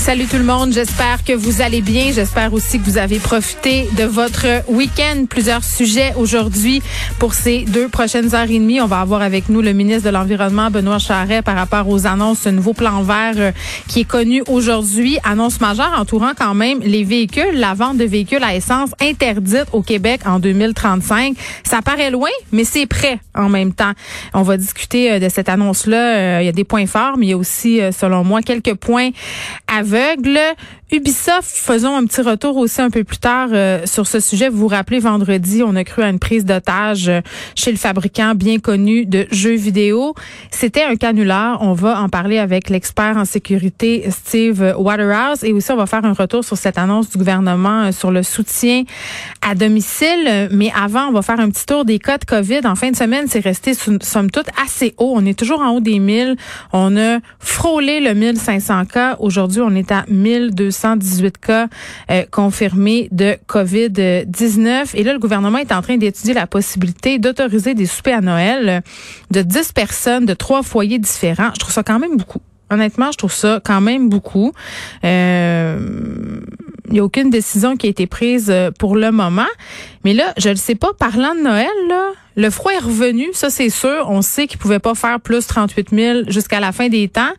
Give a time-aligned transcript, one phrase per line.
[0.00, 2.10] Salut tout le monde, j'espère que vous allez bien.
[2.10, 5.26] J'espère aussi que vous avez profité de votre week-end.
[5.28, 6.82] Plusieurs sujets aujourd'hui
[7.18, 8.80] pour ces deux prochaines heures et demie.
[8.80, 12.40] On va avoir avec nous le ministre de l'Environnement, Benoît Charret, par rapport aux annonces,
[12.40, 13.52] ce nouveau plan vert euh,
[13.88, 15.18] qui est connu aujourd'hui.
[15.22, 19.82] Annonce majeure entourant quand même les véhicules, la vente de véhicules à essence interdite au
[19.82, 21.36] Québec en 2035.
[21.62, 23.92] Ça paraît loin, mais c'est prêt en même temps.
[24.32, 26.16] On va discuter euh, de cette annonce-là.
[26.16, 28.74] Euh, il y a des points forts, mais il y a aussi, selon moi, quelques
[28.74, 29.10] points
[29.68, 30.54] à aveugle.
[30.92, 34.48] Ubisoft, faisons un petit retour aussi un peu plus tard euh, sur ce sujet.
[34.48, 37.20] Vous vous rappelez, vendredi, on a cru à une prise d'otage euh,
[37.54, 40.14] chez le fabricant bien connu de jeux vidéo.
[40.50, 41.62] C'était un canular.
[41.62, 46.04] On va en parler avec l'expert en sécurité Steve Waterhouse et aussi on va faire
[46.04, 48.82] un retour sur cette annonce du gouvernement euh, sur le soutien
[49.42, 50.48] à domicile.
[50.50, 52.62] Mais avant, on va faire un petit tour des cas de COVID.
[52.64, 55.12] En fin de semaine, c'est resté somme toute assez haut.
[55.14, 56.34] On est toujours en haut des 1000.
[56.72, 59.16] On a frôlé le 1500 cas.
[59.20, 61.68] Aujourd'hui, on est à 1200 118 cas
[62.10, 64.90] euh, confirmés de COVID-19.
[64.94, 68.82] Et là, le gouvernement est en train d'étudier la possibilité d'autoriser des soupers à Noël
[69.30, 71.50] de 10 personnes de trois foyers différents.
[71.54, 72.40] Je trouve ça quand même beaucoup.
[72.70, 74.52] Honnêtement, je trouve ça quand même beaucoup.
[75.04, 76.40] Euh,
[76.86, 79.46] il n'y a aucune décision qui a été prise euh, pour le moment.
[80.04, 83.50] Mais là, je ne sais pas, parlant de Noël, là, le froid est revenu, ça
[83.50, 84.06] c'est sûr.
[84.08, 87.32] On sait qu'il pouvait pas faire plus 38 000 jusqu'à la fin des temps.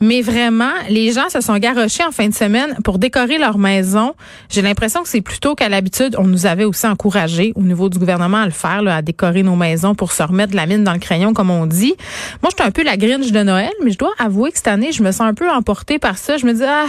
[0.00, 4.14] Mais vraiment, les gens se sont garochés en fin de semaine pour décorer leur maison.
[4.50, 7.98] J'ai l'impression que c'est plutôt qu'à l'habitude, on nous avait aussi encouragé au niveau du
[7.98, 10.98] gouvernement à le faire, à décorer nos maisons pour se remettre la mine dans le
[10.98, 11.94] crayon, comme on dit.
[12.42, 14.68] Moi, je suis un peu la gringe de Noël, mais je dois avouer que cette
[14.68, 16.36] année, je me sens un peu emportée par ça.
[16.36, 16.86] Je me dis, ah,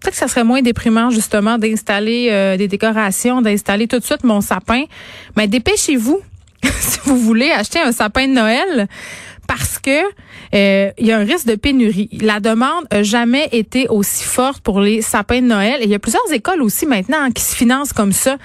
[0.00, 4.24] peut-être que ça serait moins déprimant, justement, d'installer euh, des décorations, d'installer tout de suite
[4.24, 4.84] mon sapin.
[5.36, 6.20] Mais dépêchez-vous
[6.64, 8.88] si vous voulez acheter un sapin de Noël
[9.46, 10.02] parce que
[10.54, 12.08] euh, il y a un risque de pénurie.
[12.20, 15.80] La demande n'a jamais été aussi forte pour les sapins de Noël.
[15.80, 18.36] Et il y a plusieurs écoles aussi maintenant qui se financent comme ça.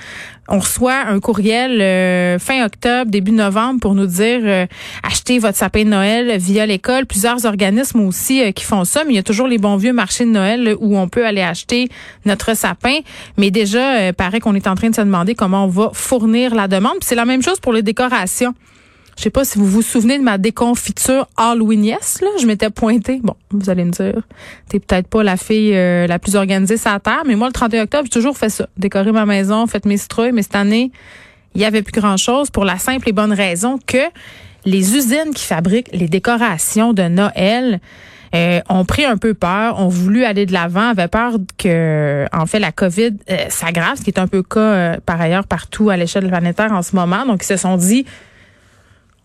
[0.50, 4.66] On reçoit un courriel euh, fin octobre, début novembre pour nous dire euh,
[5.04, 7.06] achetez votre sapin de Noël via l'école.
[7.06, 10.24] Plusieurs organismes aussi qui font ça, mais il y a toujours les bons vieux marchés
[10.24, 11.90] de Noël où on peut aller acheter
[12.26, 13.00] notre sapin.
[13.38, 16.70] Mais déjà, paraît qu'on est en train de se demander comment on va fournir la
[16.70, 16.96] demande.
[17.02, 18.54] c'est la même chose pour les décorations.
[19.18, 22.28] Je sais pas si vous vous souvenez de ma déconfiture Halloween yes, là.
[22.40, 23.20] Je m'étais pointée.
[23.24, 24.22] Bon, vous allez me dire,
[24.70, 27.54] t'es peut-être pas la fille euh, la plus organisée sur la terre, mais moi, le
[27.54, 28.68] 31 octobre, j'ai toujours fait ça.
[28.78, 30.34] Décorer ma maison, fait mes citrouilles.
[30.34, 30.92] Mais cette année,
[31.56, 33.98] il y avait plus grand chose pour la simple et bonne raison que
[34.66, 37.80] les usines qui fabriquent les décorations de Noël,
[38.36, 42.46] euh, ont pris un peu peur, ont voulu aller de l'avant, avaient peur que, en
[42.46, 45.90] fait, la COVID euh, s'aggrave, ce qui est un peu le cas par ailleurs partout
[45.90, 47.26] à l'échelle planétaire en ce moment.
[47.26, 48.06] Donc, ils se sont dit,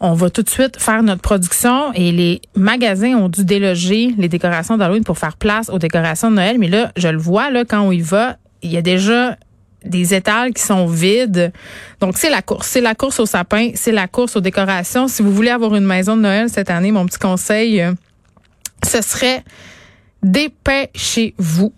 [0.03, 4.29] on va tout de suite faire notre production et les magasins ont dû déloger les
[4.29, 6.59] décorations d'Halloween pour faire place aux décorations de Noël.
[6.59, 9.37] Mais là, je le vois, là, quand on y va, il y a déjà
[9.85, 11.53] des étals qui sont vides.
[12.01, 12.67] Donc, c'est la course.
[12.67, 13.71] C'est la course au sapin.
[13.77, 15.07] C'est la course aux décorations.
[15.07, 17.93] Si vous voulez avoir une maison de Noël cette année, mon petit conseil, euh,
[18.85, 19.45] ce serait
[20.25, 21.73] dépêchez-vous